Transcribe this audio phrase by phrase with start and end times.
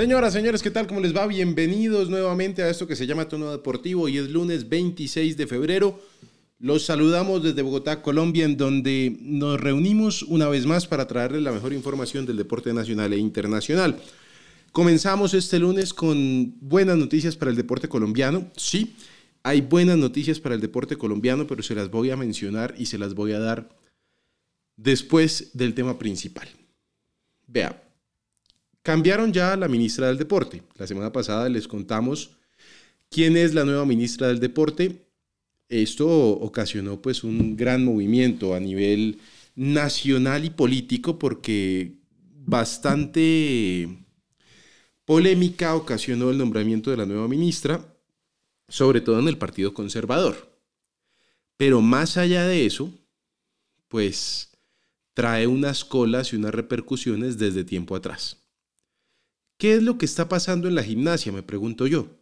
[0.00, 0.86] Señoras, señores, ¿qué tal?
[0.86, 1.26] ¿Cómo les va?
[1.26, 4.08] Bienvenidos nuevamente a esto que se llama Tono Deportivo.
[4.08, 6.00] y es lunes 26 de febrero.
[6.58, 11.52] Los saludamos desde Bogotá, Colombia, en donde nos reunimos una vez más para traerles la
[11.52, 14.00] mejor información del deporte nacional e internacional.
[14.72, 18.50] Comenzamos este lunes con buenas noticias para el deporte colombiano.
[18.56, 18.96] Sí,
[19.42, 22.96] hay buenas noticias para el deporte colombiano, pero se las voy a mencionar y se
[22.96, 23.68] las voy a dar
[24.78, 26.48] después del tema principal.
[27.46, 27.89] Vea,
[28.82, 30.62] cambiaron ya a la ministra del Deporte.
[30.76, 32.30] La semana pasada les contamos
[33.08, 35.06] quién es la nueva ministra del Deporte.
[35.68, 39.20] Esto ocasionó pues un gran movimiento a nivel
[39.54, 42.00] nacional y político porque
[42.46, 43.88] bastante
[45.04, 47.94] polémica ocasionó el nombramiento de la nueva ministra,
[48.68, 50.50] sobre todo en el Partido Conservador.
[51.56, 52.92] Pero más allá de eso,
[53.88, 54.50] pues
[55.14, 58.39] trae unas colas y unas repercusiones desde tiempo atrás.
[59.60, 61.32] ¿Qué es lo que está pasando en la gimnasia?
[61.32, 62.18] Me pregunto yo.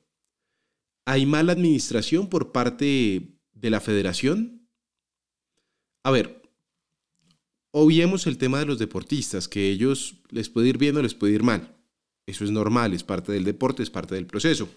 [1.07, 4.69] ¿Hay mala administración por parte de la federación?
[6.03, 6.43] A ver,
[7.71, 11.35] obviemos el tema de los deportistas, que ellos les puede ir bien o les puede
[11.35, 11.77] ir mal.
[12.27, 14.69] Eso es normal, es parte del deporte, es parte del proceso.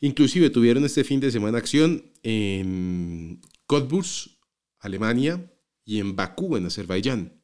[0.00, 4.38] Inclusive tuvieron este fin de semana acción en Cottbus,
[4.80, 5.50] Alemania,
[5.82, 7.40] y en Bakú, en Azerbaiyán.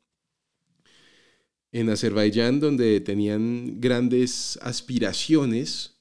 [1.73, 6.01] En Azerbaiyán, donde tenían grandes aspiraciones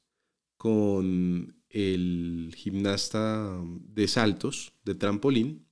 [0.57, 5.65] con el gimnasta de saltos, de trampolín,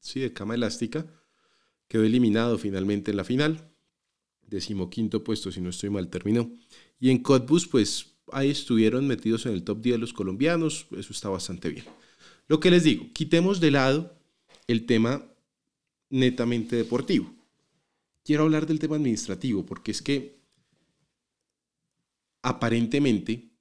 [0.00, 1.06] sí, de cama elástica,
[1.86, 3.68] quedó eliminado finalmente en la final
[4.48, 6.50] decimoquinto puesto, si no estoy mal, terminó.
[6.98, 11.28] Y en Cottbus, pues ahí estuvieron metidos en el top 10 los colombianos, eso está
[11.28, 11.84] bastante bien.
[12.46, 14.18] Lo que les digo, quitemos de lado
[14.66, 15.24] el tema
[16.10, 17.32] netamente deportivo.
[18.28, 20.38] Quiero hablar del tema administrativo, porque es que
[22.42, 23.54] aparentemente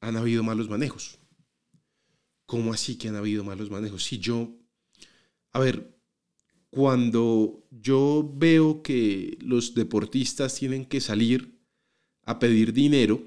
[0.00, 1.20] han habido malos manejos.
[2.44, 4.02] ¿Cómo así que han habido malos manejos?
[4.02, 4.52] Si yo,
[5.52, 5.96] a ver,
[6.70, 11.56] cuando yo veo que los deportistas tienen que salir
[12.24, 13.22] a pedir dinero,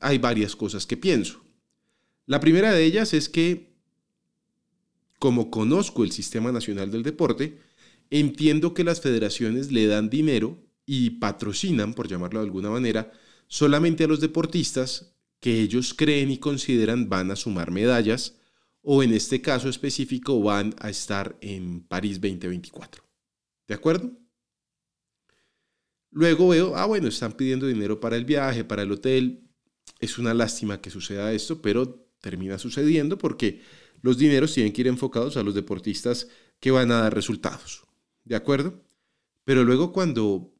[0.00, 1.40] hay varias cosas que pienso.
[2.26, 3.74] La primera de ellas es que,
[5.18, 7.64] como conozco el Sistema Nacional del Deporte,
[8.10, 13.12] entiendo que las federaciones le dan dinero y patrocinan, por llamarlo de alguna manera,
[13.48, 18.36] solamente a los deportistas que ellos creen y consideran van a sumar medallas
[18.82, 23.02] o en este caso específico van a estar en París 2024.
[23.66, 24.12] ¿De acuerdo?
[26.10, 29.50] Luego veo, ah, bueno, están pidiendo dinero para el viaje, para el hotel.
[29.98, 33.60] Es una lástima que suceda esto, pero termina sucediendo porque
[34.02, 36.28] los dineros tienen que ir enfocados a los deportistas
[36.60, 37.85] que van a dar resultados.
[38.26, 38.82] ¿De acuerdo?
[39.44, 40.52] Pero luego cuando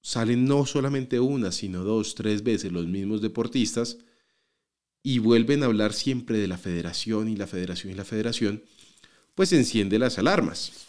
[0.00, 3.98] salen no solamente una, sino dos, tres veces los mismos deportistas,
[5.02, 8.62] y vuelven a hablar siempre de la federación y la federación y la federación,
[9.34, 10.86] pues enciende las alarmas.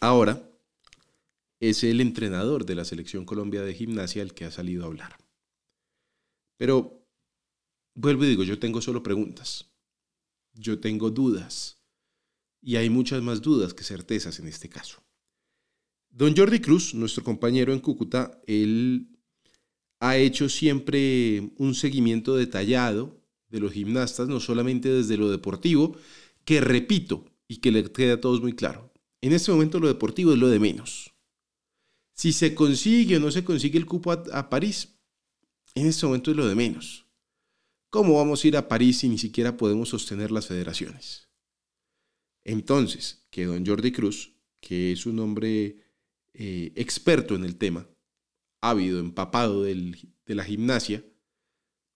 [0.00, 0.48] Ahora
[1.60, 5.18] es el entrenador de la selección Colombia de gimnasia el que ha salido a hablar.
[6.56, 7.06] Pero
[7.94, 9.66] vuelvo y digo, yo tengo solo preguntas,
[10.54, 11.75] yo tengo dudas,
[12.66, 15.00] y hay muchas más dudas que certezas en este caso.
[16.10, 19.06] Don Jordi Cruz, nuestro compañero en Cúcuta, él
[20.00, 25.96] ha hecho siempre un seguimiento detallado de los gimnastas, no solamente desde lo deportivo,
[26.44, 28.92] que repito y que le queda a todos muy claro.
[29.20, 31.14] En este momento lo deportivo es lo de menos.
[32.14, 34.98] Si se consigue o no se consigue el cupo a, París,
[35.76, 37.06] en este momento es lo de menos.
[37.90, 41.25] ¿Cómo vamos a ir a París si ni siquiera podemos sostener las federaciones?
[42.48, 45.78] Entonces, que don Jordi Cruz, que es un hombre
[46.32, 47.88] eh, experto en el tema,
[48.60, 51.04] ávido, empapado de la gimnasia,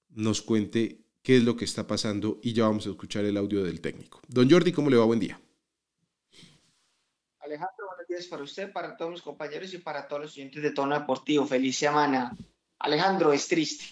[0.08, 3.62] nos cuente qué es lo que está pasando y ya vamos a escuchar el audio
[3.62, 4.20] del técnico.
[4.26, 5.04] Don Jordi, ¿cómo le va?
[5.04, 5.40] Buen día.
[7.38, 10.72] Alejandro, buenos días para usted, para todos mis compañeros y para todos los oyentes de
[10.72, 11.46] Tono Deportivo.
[11.46, 12.36] Feliz semana.
[12.80, 13.84] Alejandro, es triste.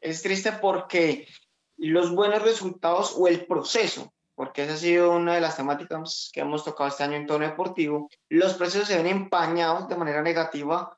[0.00, 1.28] Es triste porque
[1.76, 6.40] los buenos resultados o el proceso, porque esa ha sido una de las temáticas que
[6.40, 10.96] hemos tocado este año en Tono Deportivo, los procesos se ven empañados de manera negativa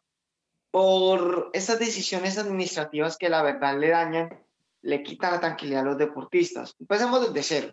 [0.73, 4.44] por esas decisiones administrativas que la verdad le dañan,
[4.82, 6.75] le quitan la tranquilidad a los deportistas.
[6.81, 7.69] Empecemos desde cero.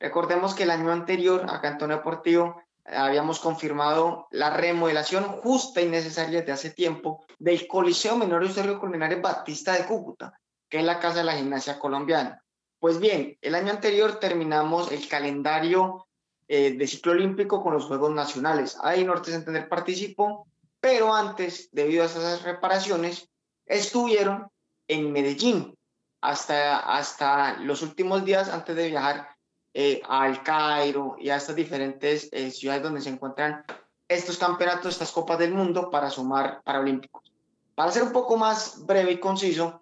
[0.00, 5.88] Recordemos que el año anterior, acá en Tono Deportivo, habíamos confirmado la remodelación justa y
[5.88, 10.38] necesaria desde hace tiempo del Coliseo Menor Sergio Culminares Batista de Cúcuta,
[10.68, 12.43] que es la casa de la gimnasia colombiana.
[12.84, 16.06] Pues bien, el año anterior terminamos el calendario
[16.48, 18.76] eh, de ciclo olímpico con los Juegos Nacionales.
[18.82, 20.46] Ahí Norte Centenario participó
[20.82, 23.30] pero antes, debido a esas reparaciones,
[23.64, 24.48] estuvieron
[24.86, 25.74] en Medellín
[26.20, 29.30] hasta, hasta los últimos días antes de viajar
[29.72, 33.64] eh, al Cairo y a estas diferentes eh, ciudades donde se encuentran
[34.08, 37.32] estos campeonatos, estas copas del mundo para sumar paralímpicos.
[37.74, 39.80] Para ser un poco más breve y conciso,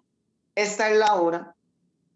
[0.55, 1.53] esta es la hora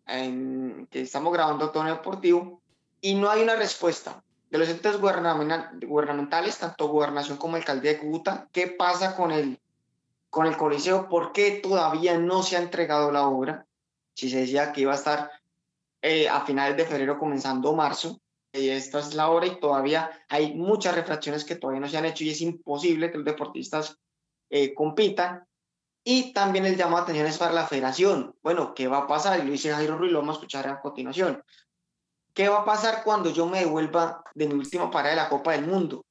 [0.07, 2.61] en que estamos grabando todo deportivo
[3.01, 4.23] y no hay una respuesta.
[4.49, 9.59] De los entes gubernamentales, tanto gobernación como alcaldía de Cúcuta, qué pasa con el,
[10.29, 13.65] con el coliseo, por qué todavía no se ha entregado la obra,
[14.13, 15.31] si se decía que iba a estar
[16.01, 18.21] eh, a finales de febrero comenzando marzo,
[18.53, 22.05] y esta es la hora y todavía hay muchas refracciones que todavía no se han
[22.05, 23.97] hecho y es imposible que los deportistas
[24.49, 25.46] eh, compitan.
[26.09, 28.33] Y también el llamado a atención es para la federación.
[28.41, 29.39] Bueno, ¿qué va a pasar?
[29.39, 31.43] Y lo dice Jairo Ruiz, lo vamos a escuchar a continuación.
[32.33, 35.51] ¿Qué va a pasar cuando yo me devuelva de mi última parada de la Copa
[35.51, 36.05] del Mundo?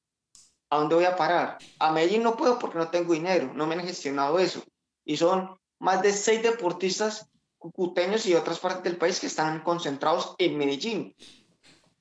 [0.69, 1.57] ¿A dónde voy a parar?
[1.79, 4.61] A Medellín no puedo porque no tengo dinero, no me han gestionado eso.
[5.03, 10.35] Y son más de seis deportistas cucuteños y otras partes del país que están concentrados
[10.37, 11.15] en Medellín.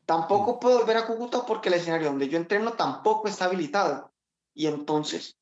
[0.05, 4.13] Tampoco puedo volver a Cúcuta porque el escenario donde yo entreno tampoco está habilitado.
[4.53, 5.39] Y entonces,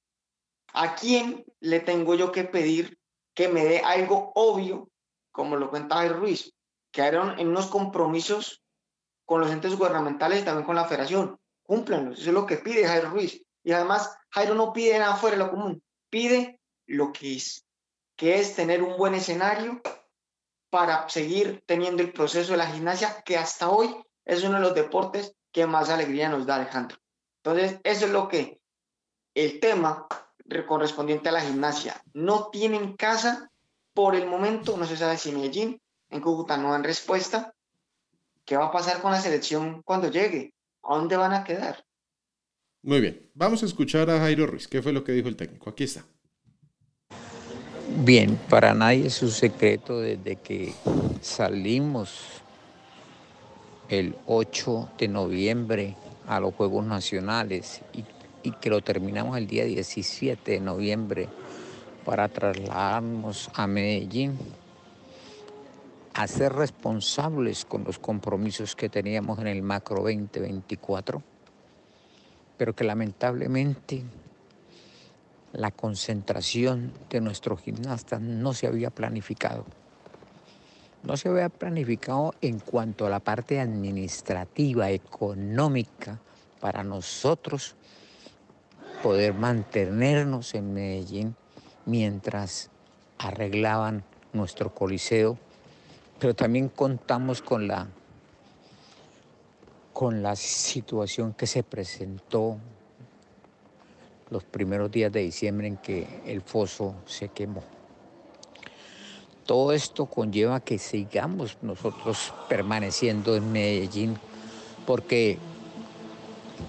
[0.74, 2.98] ¿a quién le tengo yo que pedir
[3.34, 4.90] que me dé algo obvio,
[5.32, 6.54] como lo cuenta Ruiz,
[6.92, 8.62] que eran en unos compromisos
[9.24, 11.38] con los entes gubernamentales y también con la federación.
[11.62, 13.42] Cúmplanlos, eso es lo que pide Jairo Ruiz.
[13.62, 17.64] Y además, Jairo no pide nada fuera de lo común, pide lo que es,
[18.16, 19.80] que es tener un buen escenario
[20.70, 24.74] para seguir teniendo el proceso de la gimnasia, que hasta hoy es uno de los
[24.74, 26.98] deportes que más alegría nos da, Alejandro.
[27.42, 28.60] Entonces, eso es lo que
[29.34, 30.06] el tema
[30.66, 32.02] correspondiente a la gimnasia.
[32.12, 33.50] No tienen casa
[33.92, 35.80] por el momento, no se sabe si Medellín,
[36.10, 37.54] en Cúcuta no dan respuesta,
[38.44, 40.52] ¿Qué va a pasar con la selección cuando llegue?
[40.82, 41.82] ¿A dónde van a quedar?
[42.82, 44.68] Muy bien, vamos a escuchar a Jairo Ruiz.
[44.68, 45.70] ¿Qué fue lo que dijo el técnico?
[45.70, 46.04] Aquí está.
[47.96, 50.74] Bien, para nadie es un secreto desde que
[51.22, 52.20] salimos
[53.88, 55.96] el 8 de noviembre
[56.26, 58.04] a los Juegos Nacionales y,
[58.44, 61.28] y que lo terminamos el día 17 de noviembre
[62.04, 64.38] para trasladarnos a Medellín
[66.12, 71.22] a ser responsables con los compromisos que teníamos en el macro 2024,
[72.56, 74.02] pero que lamentablemente
[75.52, 79.64] la concentración de nuestros gimnastas no se había planificado.
[81.02, 86.20] No se había planificado en cuanto a la parte administrativa, económica,
[86.60, 87.76] para nosotros
[89.04, 91.36] poder mantenernos en Medellín
[91.84, 92.70] mientras
[93.18, 94.02] arreglaban
[94.32, 95.36] nuestro coliseo
[96.18, 97.86] pero también contamos con la,
[99.92, 102.56] con la situación que se presentó
[104.30, 107.62] los primeros días de diciembre en que el foso se quemó.
[109.44, 114.18] Todo esto conlleva que sigamos nosotros permaneciendo en Medellín
[114.86, 115.38] porque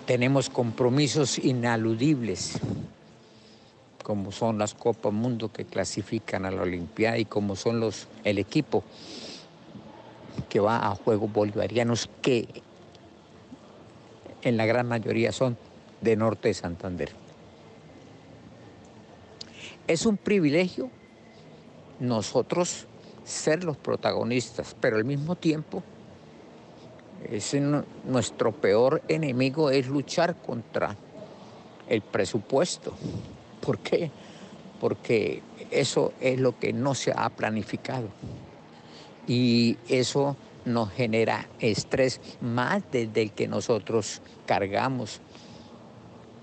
[0.06, 2.60] tenemos compromisos inaludibles,
[4.04, 8.38] como son las Copas Mundo que clasifican a la Olimpiada y como son los, el
[8.38, 8.84] equipo
[10.50, 12.48] que va a Juegos Bolivarianos, que
[14.44, 15.58] en la gran mayoría son
[16.02, 17.12] de Norte de Santander.
[19.88, 20.90] Es un privilegio
[22.00, 22.86] nosotros
[23.24, 25.84] ser los protagonistas, pero al mismo tiempo
[27.32, 27.56] es
[28.06, 30.96] nuestro peor enemigo es luchar contra
[31.88, 32.94] el presupuesto.
[33.62, 34.12] ¿Por qué?
[34.80, 35.42] Porque
[35.72, 38.10] eso es lo que no se ha planificado
[39.28, 45.22] y eso nos genera estrés más desde el que nosotros cargamos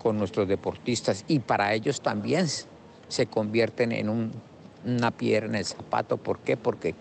[0.02, 2.46] con nuestros deportistas y para ellos también
[3.08, 4.32] se convierten en
[4.84, 6.16] una piedra en el zapato.
[6.16, 6.56] ¿Por qué?
[6.56, 6.94] Porque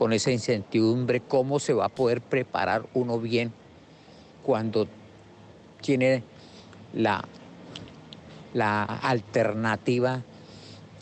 [0.00, 3.52] con esa incertidumbre, ¿cómo se va a poder preparar uno bien
[4.42, 4.88] cuando
[5.82, 6.22] tiene
[6.94, 7.22] la,
[8.54, 10.22] la alternativa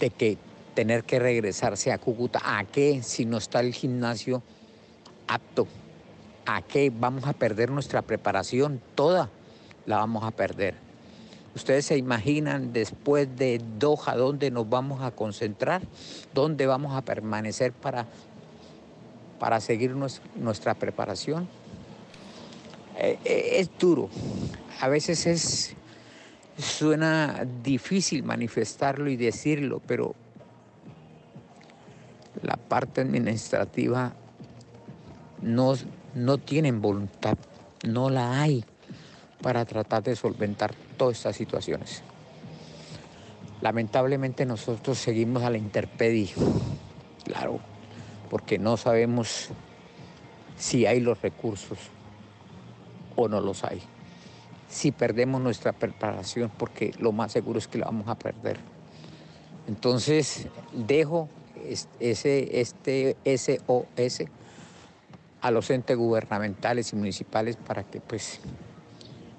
[0.00, 0.36] de que
[0.74, 2.40] tener que regresarse a Cúcuta.
[2.42, 4.42] ¿A qué si no está el gimnasio
[5.28, 5.68] apto?
[6.44, 8.80] ¿A qué vamos a perder nuestra preparación?
[8.96, 9.30] Toda
[9.86, 10.74] la vamos a perder.
[11.54, 15.82] Ustedes se imaginan después de Doha dónde nos vamos a concentrar,
[16.34, 18.06] dónde vamos a permanecer para,
[19.38, 19.94] para seguir
[20.36, 21.48] nuestra preparación.
[22.98, 24.08] Eh, eh, es duro,
[24.80, 25.76] a veces es,
[26.56, 30.16] suena difícil manifestarlo y decirlo, pero
[32.42, 34.14] la parte administrativa
[35.42, 35.74] no,
[36.14, 37.38] no tienen voluntad,
[37.86, 38.64] no la hay
[39.42, 42.02] para tratar de solventar todas estas situaciones.
[43.60, 46.30] Lamentablemente nosotros seguimos a la interpedia,
[47.24, 47.60] claro,
[48.28, 49.48] porque no sabemos
[50.56, 51.78] si hay los recursos
[53.16, 53.82] o no los hay.
[54.68, 58.58] Si perdemos nuestra preparación, porque lo más seguro es que la vamos a perder.
[59.66, 61.28] Entonces, dejo
[62.00, 64.24] ese, este SOS
[65.40, 68.40] a los entes gubernamentales y municipales para que pues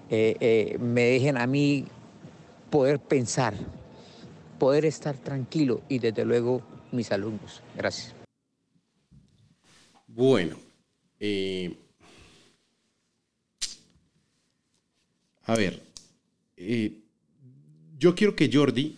[0.10, 1.86] eh, eh, me dejen a mí
[2.70, 3.54] poder pensar,
[4.58, 7.62] poder estar tranquilo y desde luego mis alumnos.
[7.76, 8.19] Gracias.
[10.20, 10.58] Bueno,
[11.18, 11.74] eh,
[15.44, 15.82] a ver,
[17.98, 18.98] yo quiero que Jordi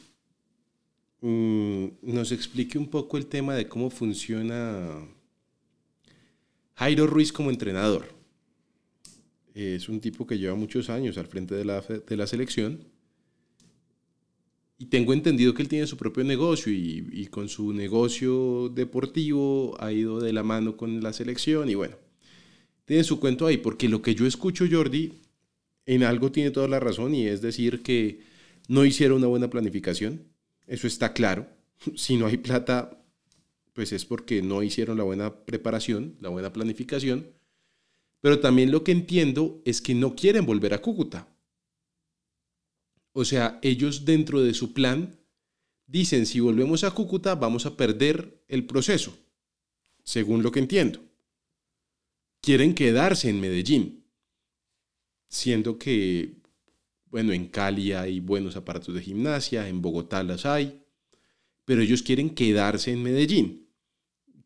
[1.21, 4.97] mm, nos explique un poco el tema de cómo funciona
[6.73, 8.07] Jairo Ruiz como entrenador.
[9.53, 12.83] Es un tipo que lleva muchos años al frente de la, de la selección.
[14.81, 19.77] Y tengo entendido que él tiene su propio negocio y, y, con su negocio deportivo
[19.79, 21.97] ha ido de la mano con la selección y bueno,
[22.85, 25.21] tiene su cuento ahí, porque lo que yo escucho, Jordi,
[25.85, 28.21] en algo tiene toda la razón y es decir que
[28.69, 30.23] no hicieron una buena planificación,
[30.65, 31.45] eso está claro.
[31.95, 33.03] Si no hay plata,
[33.73, 37.27] pues es porque no hicieron la buena preparación, la buena planificación.
[38.19, 41.27] Pero también lo que entiendo es que no quieren volver a Cúcuta.
[43.13, 45.19] O sea, ellos dentro de su plan
[45.85, 49.17] dicen, si volvemos a Cúcuta vamos a perder el proceso,
[50.03, 51.01] según lo que entiendo.
[52.39, 54.05] Quieren quedarse en Medellín,
[55.27, 56.37] siendo que,
[57.05, 60.81] bueno, en Cali hay buenos aparatos de gimnasia, en Bogotá las hay,
[61.65, 63.69] pero ellos quieren quedarse en Medellín.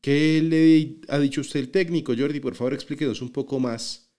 [0.01, 2.39] ¿Qué le ha dicho usted el técnico, Jordi?
[2.39, 4.11] Por favor, explíquenos un poco más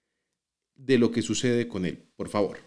[0.75, 2.66] de lo que sucede con él, por favor.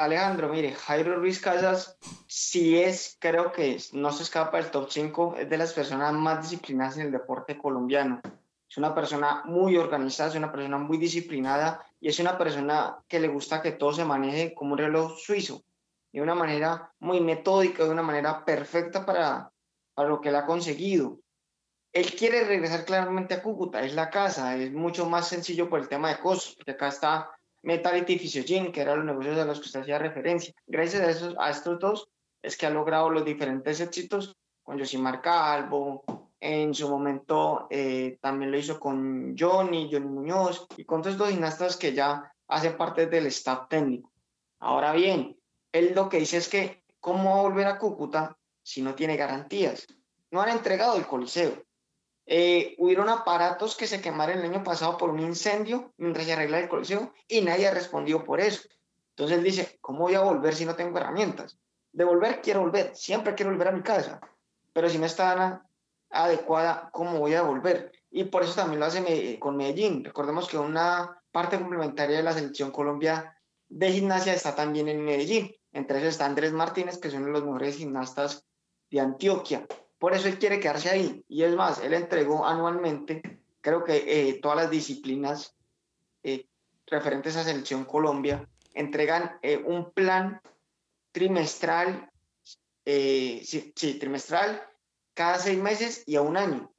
[0.00, 5.36] Alejandro, mire, Jairo Ruiz Casas sí es, creo que no se escapa del top 5,
[5.36, 8.22] es de las personas más disciplinadas en el deporte colombiano.
[8.66, 13.20] Es una persona muy organizada, es una persona muy disciplinada y es una persona que
[13.20, 15.64] le gusta que todo se maneje como un reloj suizo,
[16.10, 19.52] de una manera muy metódica, de una manera perfecta para,
[19.92, 21.18] para lo que él ha conseguido.
[21.92, 25.88] Él quiere regresar claramente a Cúcuta, es la casa, es mucho más sencillo por el
[25.88, 27.30] tema de costos, porque acá está
[27.62, 30.54] Metality y Physiogene, que eran los negocios a los que usted hacía referencia.
[30.66, 32.08] Gracias a, esos, a estos dos
[32.42, 36.04] es que ha logrado los diferentes éxitos con Josimar Calvo,
[36.40, 41.28] en su momento eh, también lo hizo con Johnny, Johnny Muñoz, y con todos los
[41.28, 44.10] gimnastas que ya hacen parte del staff técnico.
[44.58, 45.38] Ahora bien,
[45.72, 49.86] él lo que dice es que, ¿cómo volver a Cúcuta si no tiene garantías?
[50.30, 51.62] No han entregado el coliseo.
[52.32, 52.76] Eh,
[53.08, 57.12] aparatos que se quemaron el año pasado por un incendio mientras se arregla el coliseo
[57.26, 58.68] y nadie ha respondido por eso.
[59.10, 61.58] Entonces él dice, ¿cómo voy a volver si no tengo herramientas?
[61.90, 64.20] De volver, quiero volver, siempre quiero volver a mi casa,
[64.72, 65.66] pero si no está
[66.08, 67.90] adecuada, ¿cómo voy a volver?
[68.12, 70.04] Y por eso también lo hace con Medellín.
[70.04, 73.36] Recordemos que una parte complementaria de la selección Colombia
[73.68, 75.52] de gimnasia está también en Medellín.
[75.72, 78.46] Entre ellos está Andrés Martínez, que son los mejores gimnastas
[78.88, 79.66] de Antioquia.
[80.00, 81.22] Por eso él quiere quedarse ahí.
[81.28, 83.96] Y es más, él entregó anualmente, creo que
[84.30, 85.54] eh, todas las disciplinas
[86.22, 86.48] eh,
[86.86, 90.40] referentes a Selección Colombia, entregan eh, un plan
[91.12, 92.10] trimestral,
[92.82, 94.66] sí, sí, trimestral,
[95.12, 96.72] cada seis meses y a un año.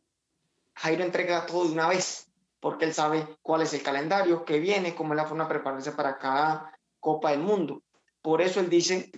[0.73, 2.27] Jairo entrega todo de una vez,
[2.59, 5.91] porque él sabe cuál es el calendario que viene, cómo es la forma de prepararse
[5.91, 7.83] para cada Copa del Mundo.
[8.23, 9.11] Por eso él dice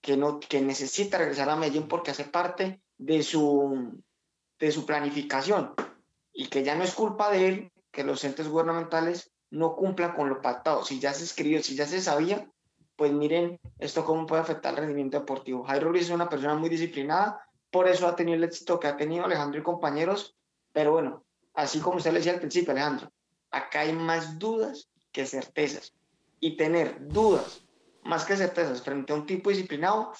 [0.00, 4.02] que, no, que necesita regresar a Medellín porque hace parte de su,
[4.58, 5.74] de su planificación
[6.32, 10.28] y que ya no es culpa de él que los entes gubernamentales no cumplan con
[10.28, 10.84] lo pactado.
[10.84, 12.50] Si ya se escribió, si ya se sabía,
[12.96, 15.64] pues miren esto cómo puede afectar el rendimiento deportivo.
[15.64, 18.96] Jairo Ruiz es una persona muy disciplinada, por eso ha tenido el éxito que ha
[18.96, 20.36] tenido Alejandro y compañeros,
[20.72, 21.24] pero bueno,
[21.54, 23.12] así como usted le decía al principio, Alejandro,
[23.50, 25.94] acá hay más dudas que certezas.
[26.40, 27.64] Y tener dudas
[28.02, 30.12] más que certezas frente a un tipo disciplinado,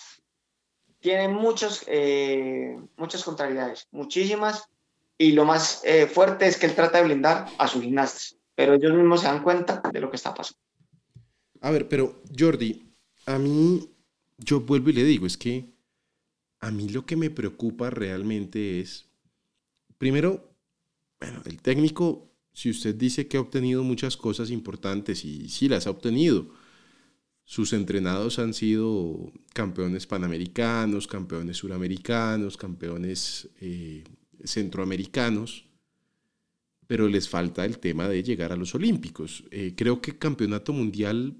[1.04, 4.70] tiene muchos, eh, muchas contrariedades, muchísimas,
[5.18, 8.72] y lo más eh, fuerte es que él trata de blindar a sus gimnastas, pero
[8.72, 10.58] ellos mismos se dan cuenta de lo que está pasando.
[11.60, 12.90] A ver, pero Jordi,
[13.26, 13.86] a mí,
[14.38, 15.74] yo vuelvo y le digo, es que
[16.60, 19.06] a mí lo que me preocupa realmente es,
[19.98, 20.54] primero,
[21.20, 25.86] bueno, el técnico, si usted dice que ha obtenido muchas cosas importantes y sí las
[25.86, 26.46] ha obtenido,
[27.44, 34.02] sus entrenados han sido campeones panamericanos, campeones suramericanos, campeones eh,
[34.44, 35.66] centroamericanos,
[36.86, 39.44] pero les falta el tema de llegar a los Olímpicos.
[39.50, 41.36] Eh, creo que campeonato mundial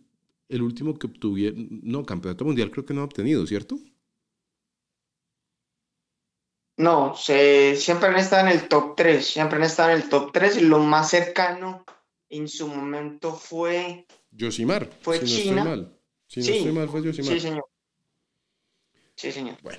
[0.49, 3.79] el último que obtuvieron, no, campeonato mundial creo que no ha obtenido, ¿cierto?
[6.77, 10.33] No, se, siempre han estado en el top 3, siempre han estado en el top
[10.33, 11.85] 3 y lo más cercano
[12.29, 14.07] en su momento fue...
[14.33, 15.65] Yosimar, fue si China.
[15.65, 15.94] no
[16.35, 17.35] Si no Sí, estoy mal, fue Yosimar.
[17.35, 17.65] Sí, señor.
[19.15, 19.57] Sí, señor.
[19.63, 19.79] Bueno.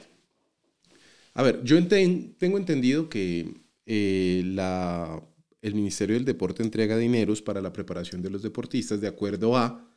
[1.33, 3.53] A ver, yo enten- tengo entendido que
[3.85, 5.21] eh, la,
[5.61, 9.91] el Ministerio del Deporte entrega dineros para la preparación de los deportistas de acuerdo a...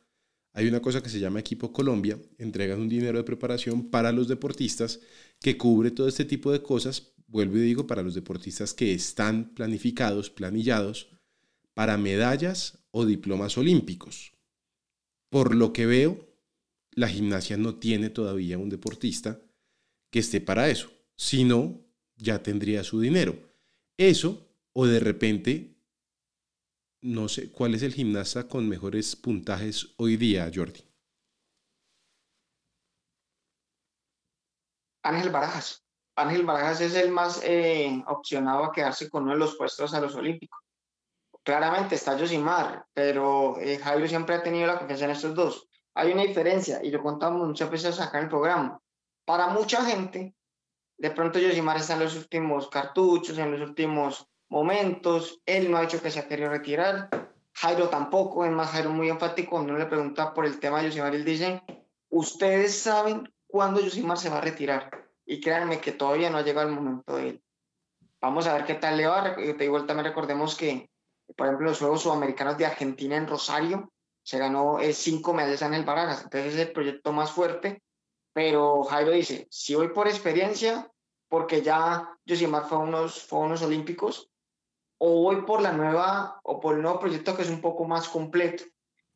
[0.53, 4.27] Hay una cosa que se llama Equipo Colombia, entregan un dinero de preparación para los
[4.27, 4.99] deportistas
[5.39, 9.53] que cubre todo este tipo de cosas, vuelvo y digo, para los deportistas que están
[9.53, 11.09] planificados, planillados,
[11.75, 14.33] para medallas o diplomas olímpicos.
[15.29, 16.28] Por lo que veo,
[16.91, 19.39] la gimnasia no tiene todavía un deportista
[20.11, 20.89] que esté para eso.
[21.15, 21.81] Si no,
[22.15, 23.35] ya tendría su dinero.
[23.97, 25.75] Eso, o de repente,
[27.01, 30.83] no sé, ¿cuál es el gimnasta con mejores puntajes hoy día, Jordi?
[35.03, 35.85] Ángel Barajas.
[36.15, 40.01] Ángel Barajas es el más eh, opcionado a quedarse con uno de los puestos a
[40.01, 40.59] los Olímpicos.
[41.43, 45.68] Claramente está Yosimar, pero eh, Jairo siempre ha tenido la confianza en estos dos.
[45.99, 48.79] Hay una diferencia, y lo contamos muchas veces acá en el programa.
[49.25, 50.33] Para mucha gente,
[50.97, 55.41] de pronto Yosimar está en los últimos cartuchos, en los últimos momentos.
[55.45, 57.09] Él no ha dicho que se ha querido retirar.
[57.51, 59.51] Jairo tampoco, es más, Jairo muy enfático.
[59.51, 61.63] Cuando le pregunta por el tema de Yosimar, él dice:
[62.07, 65.05] Ustedes saben cuándo Yosimar se va a retirar.
[65.25, 67.43] Y créanme que todavía no ha llegado el momento de él.
[68.21, 69.35] Vamos a ver qué tal le va.
[69.35, 70.89] De igual también recordemos que,
[71.35, 73.91] por ejemplo, los Juegos Sudamericanos de Argentina en Rosario
[74.23, 76.23] se ganó eh, cinco medallas en el Barajas.
[76.23, 77.81] Entonces es el proyecto más fuerte.
[78.33, 80.91] Pero Jairo dice: Si voy por experiencia,
[81.27, 84.29] porque ya Yosimar fue a unos, fue unos olímpicos,
[84.97, 88.09] o voy por la nueva, o por el nuevo proyecto que es un poco más
[88.09, 88.63] completo.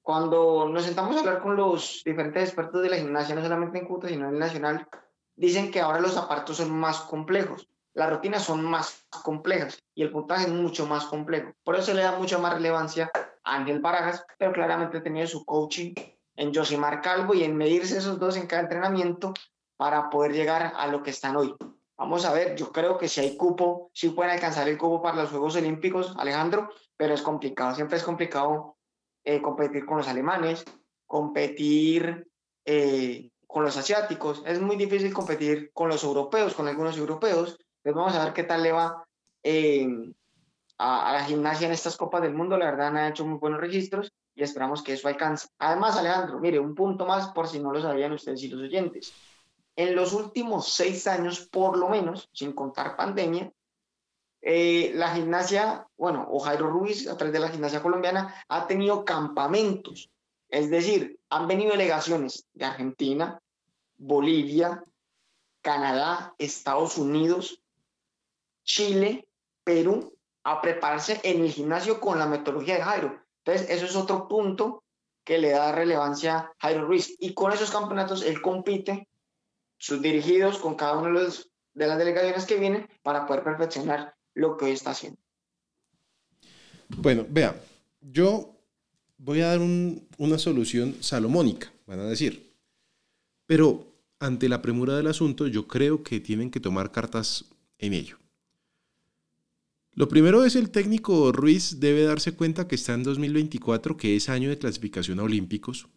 [0.01, 3.85] Cuando nos sentamos a hablar con los diferentes expertos de la gimnasia, no solamente en
[3.85, 4.87] Cuta, sino en el nacional,
[5.35, 10.11] dicen que ahora los aparatos son más complejos, las rutinas son más complejas y el
[10.11, 11.53] puntaje es mucho más complejo.
[11.63, 13.11] Por eso se le da mucha más relevancia
[13.43, 15.93] Ángel Barajas, pero claramente ha tenido su coaching
[16.35, 19.33] en Josimar Calvo y en medirse esos dos en cada entrenamiento
[19.77, 21.53] para poder llegar a lo que están hoy.
[21.97, 25.17] Vamos a ver, yo creo que si hay cupo, sí pueden alcanzar el cupo para
[25.17, 28.77] los Juegos Olímpicos, Alejandro, pero es complicado, siempre es complicado
[29.23, 30.65] eh, competir con los alemanes,
[31.05, 32.27] competir
[32.65, 37.95] eh, con los asiáticos, es muy difícil competir con los europeos, con algunos europeos, entonces
[37.95, 39.05] vamos a ver qué tal le va
[39.43, 39.87] eh,
[40.83, 43.59] a, a, la gimnasia en estas Copas del Mundo, la verdad han hecho muy buenos
[43.59, 45.47] registros y esperamos que eso alcance.
[45.59, 49.13] Además, Alejandro, mire, un punto más por si no lo sabían ustedes y los oyentes
[49.75, 53.51] en los últimos seis años, por lo menos, sin contar pandemia,
[54.41, 59.05] eh, la gimnasia, bueno, o Jairo Ruiz, a través de la gimnasia colombiana, ha tenido
[59.05, 60.09] campamentos.
[60.49, 63.39] Es decir, han venido delegaciones de Argentina,
[63.97, 64.83] Bolivia,
[65.61, 67.61] Canadá, Estados Unidos,
[68.63, 69.27] Chile,
[69.63, 73.23] Perú, a prepararse en el gimnasio con la metodología de Jairo.
[73.45, 74.83] Entonces, eso es otro punto
[75.23, 77.15] que le da relevancia a Jairo Ruiz.
[77.19, 79.07] Y con esos campeonatos, él compite
[79.77, 84.57] sus dirigidos con cada uno de, los, las delegaciones que vienen para poder perfeccionar lo
[84.57, 85.19] que hoy está haciendo.
[86.97, 87.55] Bueno, vea,
[88.01, 88.55] yo
[89.17, 92.53] voy a dar un, una solución salomónica, van a decir.
[93.45, 93.87] Pero
[94.19, 97.45] ante la premura del asunto, yo creo que tienen que tomar cartas
[97.77, 98.17] en ello.
[99.95, 104.27] Lo primero es el técnico Ruiz debe darse cuenta que está en 2024, que es
[104.27, 105.87] año de clasificación a Olímpicos.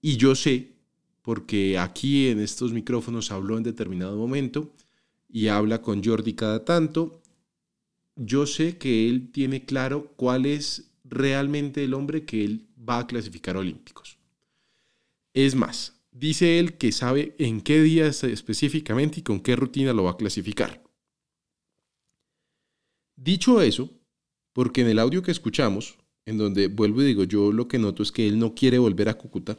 [0.00, 0.76] Y yo sé,
[1.22, 4.72] porque aquí en estos micrófonos habló en determinado momento
[5.28, 7.20] y habla con Jordi cada tanto,
[8.14, 13.06] yo sé que él tiene claro cuál es realmente el hombre que él va a
[13.08, 14.18] clasificar a Olímpicos.
[15.34, 20.04] Es más, dice él que sabe en qué día específicamente y con qué rutina lo
[20.04, 20.85] va a clasificar.
[23.16, 23.90] Dicho eso,
[24.52, 28.02] porque en el audio que escuchamos, en donde vuelvo y digo, yo lo que noto
[28.02, 29.58] es que él no quiere volver a Cúcuta,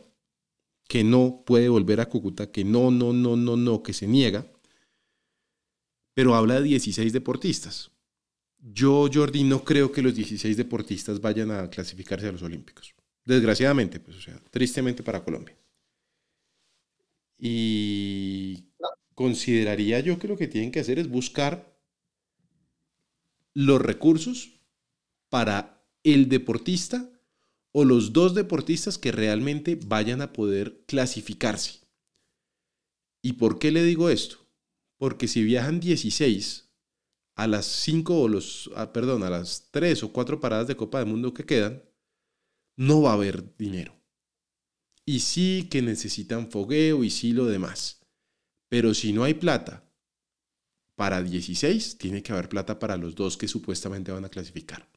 [0.88, 4.46] que no puede volver a Cúcuta, que no, no, no, no, no, que se niega,
[6.13, 7.91] pero habla de 16 deportistas.
[8.60, 12.96] Yo, Jordi, no creo que los 16 deportistas vayan a clasificarse a los Olímpicos.
[13.24, 15.56] Desgraciadamente, pues, o sea, tristemente para Colombia.
[17.38, 18.65] Y
[19.13, 21.76] consideraría yo que lo que tienen que hacer es buscar
[23.58, 24.62] los recursos
[25.32, 27.10] para el deportista
[27.72, 31.80] o los dos deportistas que realmente vayan a poder clasificarse.
[33.24, 34.38] ¿Y por qué le digo esto?
[35.00, 36.72] Porque si viajan 16
[37.36, 41.00] a las 5 o los, ah, perdón, a las 3 o 4 paradas de Copa
[41.00, 41.84] del Mundo que quedan,
[42.78, 44.00] no va a haber dinero.
[45.04, 48.06] y sí que necesitan fogueo y sí lo demás.
[48.70, 49.87] Pero si no hay plata
[50.97, 54.89] para 16, tiene que haber plata para los dos que supuestamente van a clasificar.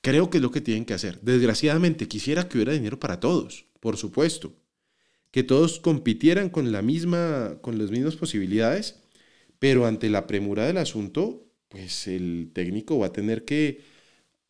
[0.00, 1.20] Creo que es lo que tienen que hacer.
[1.20, 4.56] Desgraciadamente, quisiera que hubiera dinero para todos, por supuesto.
[5.30, 8.98] Que todos compitieran con, la misma, con las mismas posibilidades,
[9.60, 13.82] pero ante la premura del asunto, pues el técnico va a tener que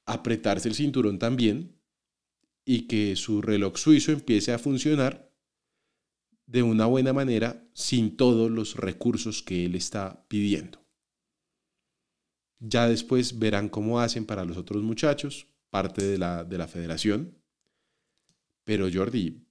[0.06, 1.76] apretarse el cinturón también
[2.64, 5.30] y que su reloj suizo empiece a funcionar
[6.46, 10.85] de una buena manera sin todos los recursos que él está pidiendo.
[12.59, 17.38] Ya después verán cómo hacen para los otros muchachos, parte de la, de la federación.
[18.64, 19.46] Pero Jordi,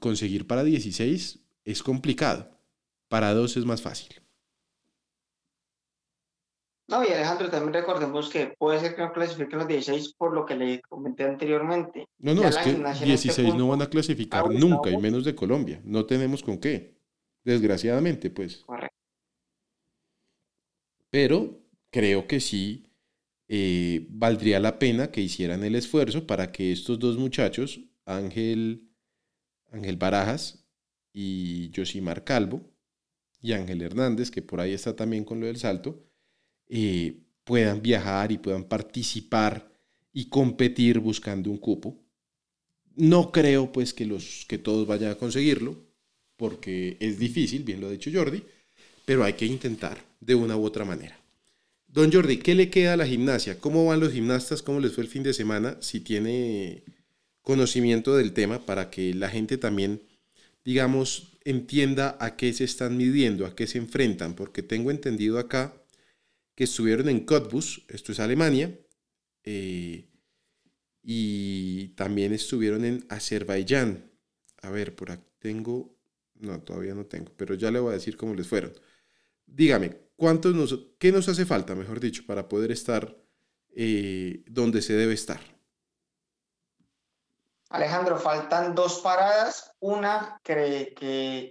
[0.00, 2.50] conseguir para 16 es complicado.
[3.08, 4.20] Para 2 es más fácil.
[6.88, 10.46] No, y Alejandro, también recordemos que puede ser que no clasifiquen los 16 por lo
[10.46, 12.08] que le comenté anteriormente.
[12.18, 15.82] No, no, es que 16 este no van a clasificar nunca, y menos de Colombia.
[15.84, 16.96] No tenemos con qué.
[17.44, 18.64] Desgraciadamente, pues.
[18.64, 18.96] Correcto.
[21.10, 22.90] Pero creo que sí
[23.48, 28.88] eh, valdría la pena que hicieran el esfuerzo para que estos dos muchachos, Ángel,
[29.70, 30.66] Ángel Barajas
[31.12, 32.62] y Josimar Calvo,
[33.42, 36.07] y Ángel Hernández, que por ahí está también con lo del salto,
[36.68, 39.70] eh, puedan viajar y puedan participar
[40.12, 41.96] y competir buscando un cupo.
[42.96, 45.76] No creo pues que, los, que todos vayan a conseguirlo,
[46.36, 48.42] porque es difícil, bien lo ha dicho Jordi,
[49.04, 51.18] pero hay que intentar de una u otra manera.
[51.86, 53.58] Don Jordi, ¿qué le queda a la gimnasia?
[53.58, 54.62] ¿Cómo van los gimnastas?
[54.62, 55.78] ¿Cómo les fue el fin de semana?
[55.80, 56.82] Si tiene
[57.40, 60.02] conocimiento del tema para que la gente también,
[60.66, 65.72] digamos, entienda a qué se están midiendo, a qué se enfrentan, porque tengo entendido acá
[66.58, 68.76] que estuvieron en Cottbus, esto es Alemania,
[69.44, 70.10] eh,
[71.04, 74.10] y también estuvieron en Azerbaiyán.
[74.62, 75.94] A ver, por aquí tengo,
[76.34, 78.72] no, todavía no tengo, pero ya le voy a decir cómo les fueron.
[79.46, 83.16] Dígame, ¿cuántos nos, ¿qué nos hace falta, mejor dicho, para poder estar
[83.76, 85.38] eh, donde se debe estar?
[87.68, 90.92] Alejandro, faltan dos paradas, una que,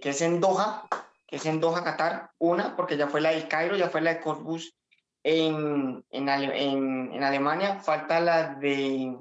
[0.02, 0.86] que, es en Doha,
[1.26, 4.12] que es en Doha, Qatar, una, porque ya fue la del Cairo, ya fue la
[4.12, 4.74] de Cottbus
[5.22, 9.16] en, en, en, Alemania, falta la de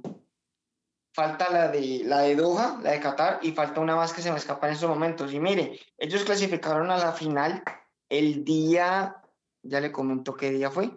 [1.13, 4.31] falta la de la de Doha, la de Qatar, y falta una más que se
[4.31, 5.33] me escapa en estos momentos.
[5.33, 7.63] Y mire, ellos clasificaron a la final
[8.09, 9.23] el día,
[9.63, 10.91] ya le comento qué día fue,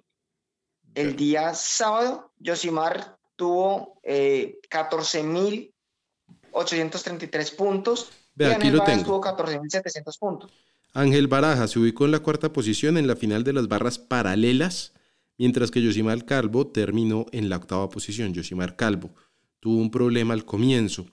[0.95, 8.13] el día sábado, Josimar tuvo eh, 14.833 puntos.
[8.35, 9.05] Ve, y aquí lo tengo.
[9.05, 10.53] tuvo 14.700 puntos.
[10.93, 14.93] Ángel Baraja se ubicó en la cuarta posición en la final de las barras paralelas,
[15.39, 18.35] mientras que Yosimar Calvo terminó en la octava posición.
[18.35, 19.15] Yosimar Calvo
[19.61, 21.07] tuvo un problema al comienzo.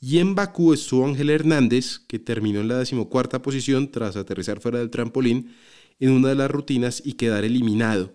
[0.00, 4.80] Y en Bakú estuvo Ángel Hernández, que terminó en la decimocuarta posición tras aterrizar fuera
[4.80, 5.54] del trampolín
[5.98, 8.12] en una de las rutinas y quedar eliminado.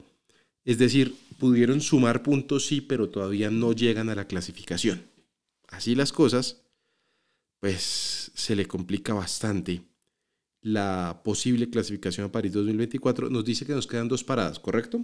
[0.66, 5.10] Es decir, pudieron sumar puntos sí, pero todavía no llegan a la clasificación.
[5.70, 6.62] Así las cosas,
[7.60, 9.82] pues se le complica bastante
[10.68, 15.04] la posible clasificación a París 2024, nos dice que nos quedan dos paradas, ¿correcto?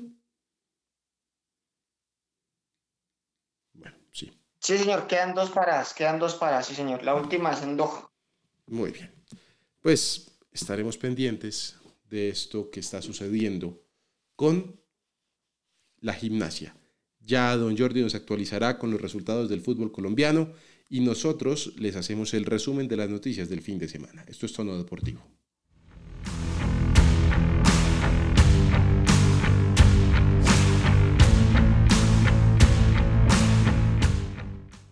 [3.74, 4.32] Bueno, sí.
[4.60, 7.04] Sí, señor, quedan dos paradas, quedan dos paradas, sí, señor.
[7.04, 8.10] La última es en Doha.
[8.68, 9.14] Muy bien.
[9.80, 11.78] Pues estaremos pendientes
[12.10, 13.86] de esto que está sucediendo
[14.36, 14.80] con
[16.02, 16.76] la gimnasia.
[17.22, 20.52] Ya don Jordi nos actualizará con los resultados del fútbol colombiano
[20.90, 24.26] y nosotros les hacemos el resumen de las noticias del fin de semana.
[24.28, 25.26] Esto es Tono Deportivo.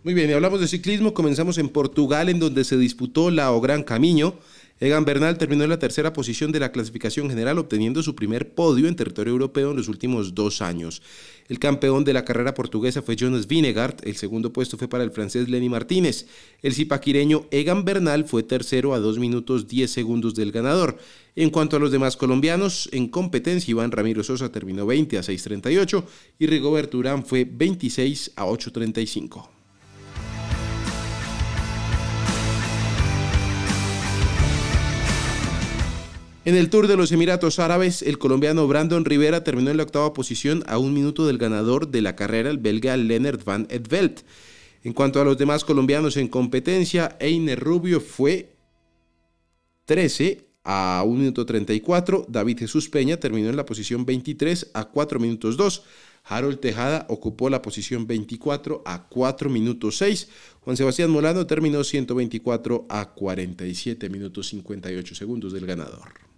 [0.04, 1.14] Muy bien, y hablamos de ciclismo.
[1.14, 4.34] Comenzamos en Portugal, en donde se disputó la O Gran Camino.
[4.80, 8.88] Egan Bernal terminó en la tercera posición de la clasificación general, obteniendo su primer podio
[8.88, 11.04] en territorio europeo en los últimos dos años.
[11.50, 15.12] El campeón de la carrera portuguesa fue Jonas Vingegaard, el segundo puesto fue para el
[15.12, 16.26] francés Lenny Martínez.
[16.64, 20.98] El zipaquireño Egan Bernal fue tercero a 2 minutos 10 segundos del ganador.
[21.36, 26.04] En cuanto a los demás colombianos, en competencia Iván Ramiro Sosa terminó 20 a 6.38
[26.40, 29.61] y Rigobert Urán fue 26 a 8.35.
[36.44, 40.12] En el Tour de los Emiratos Árabes, el colombiano Brandon Rivera terminó en la octava
[40.12, 44.22] posición a un minuto del ganador de la carrera, el belga Lennart van Edveld.
[44.84, 48.56] En cuanto a los demás colombianos en competencia, Einer Rubio fue
[49.86, 52.26] 13 a 1 minuto 34.
[52.28, 55.84] David Jesús Peña terminó en la posición 23 a 4 minutos 2.
[56.24, 60.28] Harold Tejada ocupó la posición 24 a 4 minutos 6.
[60.62, 66.31] Juan Sebastián Molano terminó 124 a 47 minutos 58 segundos del ganador.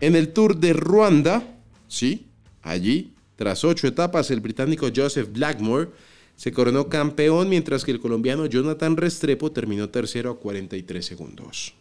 [0.00, 1.42] En el Tour de Ruanda,
[1.88, 2.26] sí,
[2.62, 5.90] allí, tras ocho etapas, el británico Joseph Blackmore
[6.36, 11.74] se coronó campeón, mientras que el colombiano Jonathan Restrepo terminó tercero a 43 segundos.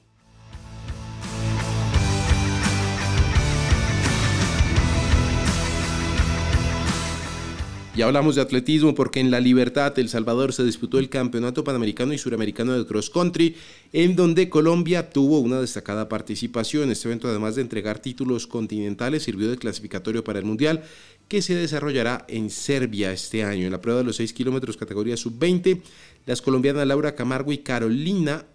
[7.97, 12.13] Y hablamos de atletismo porque en La Libertad, El Salvador, se disputó el Campeonato Panamericano
[12.13, 13.55] y Suramericano de Cross Country,
[13.91, 16.91] en donde Colombia tuvo una destacada participación.
[16.91, 20.83] Este evento, además de entregar títulos continentales, sirvió de clasificatorio para el Mundial,
[21.27, 23.65] que se desarrollará en Serbia este año.
[23.65, 25.81] En la prueba de los 6 kilómetros categoría sub-20,
[26.27, 28.45] las colombianas Laura Camargo y Carolina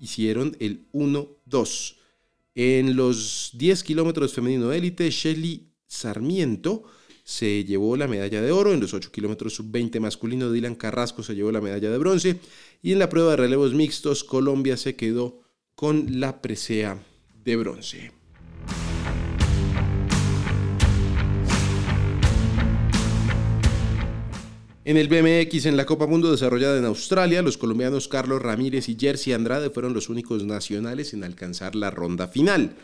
[0.00, 1.96] hicieron el 1-2.
[2.54, 6.84] En los 10 kilómetros femenino élite, Shelly Sarmiento
[7.26, 8.72] se llevó la medalla de oro.
[8.72, 12.38] En los 8 kilómetros sub-20 masculino, Dylan Carrasco se llevó la medalla de bronce.
[12.82, 15.40] Y en la prueba de relevos mixtos, Colombia se quedó
[15.74, 17.02] con la presea
[17.44, 18.12] de bronce.
[24.84, 28.96] En el BMX en la Copa Mundo desarrollada en Australia, los colombianos Carlos Ramírez y
[28.96, 32.76] Jersey Andrade fueron los únicos nacionales en alcanzar la ronda final.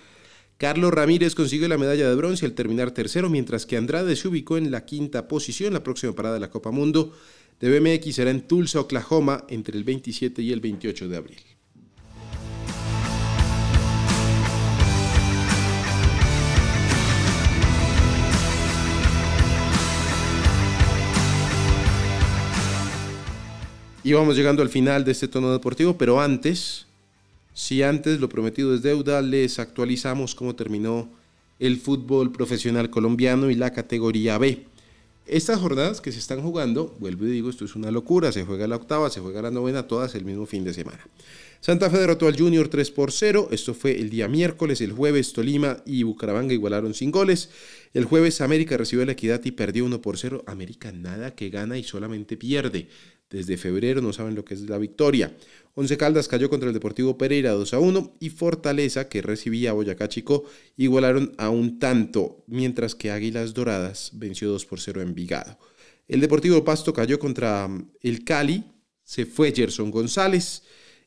[0.63, 4.57] Carlos Ramírez consiguió la medalla de bronce al terminar tercero, mientras que Andrade se ubicó
[4.57, 5.73] en la quinta posición.
[5.73, 7.13] La próxima parada de la Copa Mundo
[7.59, 11.41] de BMX será en Tulsa, Oklahoma, entre el 27 y el 28 de abril.
[24.05, 26.87] Y vamos llegando al final de este tono deportivo, pero antes
[27.55, 31.11] si antes lo prometido es deuda, les actualizamos cómo terminó
[31.59, 34.67] el fútbol profesional colombiano y la categoría B.
[35.27, 38.67] Estas jornadas que se están jugando, vuelvo y digo, esto es una locura, se juega
[38.67, 41.07] la octava, se juega la novena, todas el mismo fin de semana.
[41.61, 45.33] Santa Fe derrotó al Junior 3 por 0, esto fue el día miércoles, el jueves
[45.33, 47.51] Tolima y Bucaramanga igualaron sin goles,
[47.95, 51.79] el jueves América recibió la equidad y perdió 1 por 0, América nada que gana
[51.79, 52.89] y solamente pierde,
[53.33, 55.35] desde febrero no saben lo que es la victoria.
[55.75, 59.73] Once Caldas cayó contra el Deportivo Pereira 2 a 1 y Fortaleza, que recibía a
[59.73, 60.45] Boyacá Chico,
[60.77, 65.59] igualaron a un tanto, mientras que Águilas Doradas venció 2 por 0 en Vigado.
[66.09, 68.65] El Deportivo Pasto cayó contra mm, el Cali,
[69.03, 70.63] se fue Gerson González.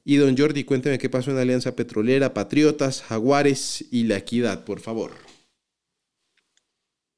[0.07, 4.79] Y don Jordi, cuénteme qué pasó en Alianza Petrolera, Patriotas, Jaguares y La Equidad, por
[4.79, 5.24] favor.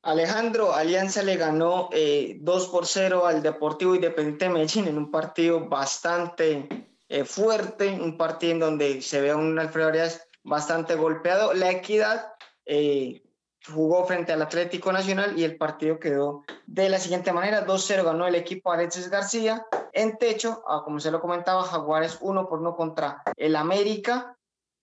[0.08, 5.12] Alejandro, Alianza le ganó eh, 2 por 0 al Deportivo Independiente de Medellín en un
[5.12, 10.96] partido bastante eh, fuerte, un partido en donde se ve a un Alfredo Arias bastante
[10.96, 11.54] golpeado.
[11.54, 12.32] La Equidad
[12.66, 13.22] eh,
[13.70, 18.28] jugó frente al Atlético Nacional y el partido quedó de la siguiente manera: 2-0 ganó
[18.28, 19.66] el equipo Alexis García.
[19.92, 24.38] En techo, ah, como se lo comentaba, Jaguares 1 por 1 contra el América.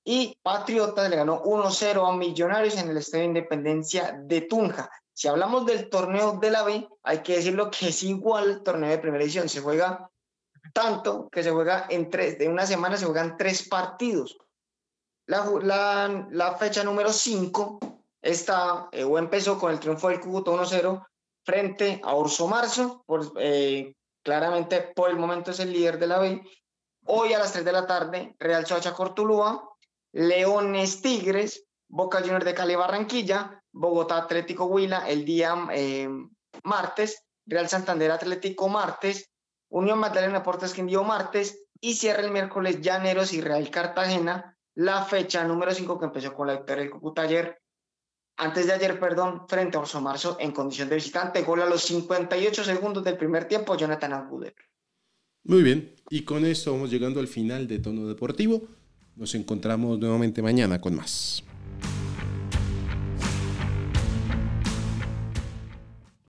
[0.05, 4.91] Y Patriotas le ganó 1-0 a Millonarios en el Estadio Independencia de Tunja.
[5.15, 8.91] Si hablamos del torneo de la B, hay que decirlo que es igual al torneo
[8.91, 9.49] de primera edición.
[9.49, 10.11] Se juega
[10.73, 14.37] tanto que se juega en tres, de una semana se juegan tres partidos.
[15.27, 17.79] La, fecha número 5
[18.21, 21.07] está eh, o empezó con el triunfo del Cúcuta 1-0
[21.45, 26.19] frente a Orso Marzo, por, eh, claramente por el momento es el líder de la
[26.19, 26.43] B.
[27.07, 29.71] Hoy a las 3 de la tarde, Real Soacha Cortulúa,
[30.13, 36.09] Leones Tigres, Boca Juniors de Cali Barranquilla, Bogotá Atlético Huila el día eh,
[36.63, 39.31] martes, Real Santander Atlético martes,
[39.69, 45.45] Unión Magdalena Deportes Quindío martes y cierra el miércoles Llaneros y Real Cartagena, la fecha
[45.45, 47.59] número 5 que empezó con la victoria del Cúcuta ayer,
[48.37, 51.83] antes de ayer, perdón, frente a Orso Marzo en condición de visitante, gol a los
[51.83, 54.55] 58 segundos del primer tiempo, Jonathan Aguder.
[55.45, 58.63] Muy bien, y con esto vamos llegando al final de Tono Deportivo.
[59.17, 61.45] Nos encontramos nuevamente mañana con más.